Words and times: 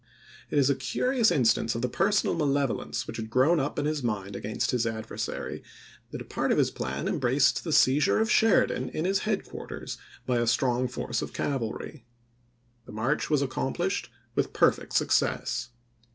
It 0.49 0.57
is 0.57 0.67
a 0.71 0.75
curious 0.75 1.29
instance 1.29 1.75
of 1.75 1.83
the 1.83 1.87
personal 1.87 2.35
malevolence 2.35 3.05
which 3.05 3.17
had 3.17 3.29
grown 3.29 3.59
up 3.59 3.77
in 3.77 3.85
his 3.85 4.01
mind 4.01 4.35
against 4.35 4.71
his 4.71 4.87
adversary, 4.87 5.61
that 6.09 6.23
a 6.23 6.25
part 6.25 6.51
of 6.51 6.57
his 6.57 6.71
plan• 6.71 7.05
jXSfrof 7.11 7.19
em^raced 7.19 7.61
the 7.61 7.71
seizure 7.71 8.19
of 8.19 8.31
Sheridan 8.31 8.89
in 8.89 9.05
his 9.05 9.19
headquar 9.19 9.67
iear 9.69 9.83
of 9.83 9.89
tL 9.91 9.97
^ers 9.97 9.97
^J 10.27 10.41
a 10.41 10.47
strong 10.47 10.87
force 10.87 11.21
of 11.21 11.33
cavalry. 11.33 12.07
The 12.87 12.91
march 12.93 13.29
was 13.29 13.41
no. 13.41 13.45
accomplished 13.45 14.09
with 14.33 14.53
perfect 14.53 14.93
success. 14.93 15.69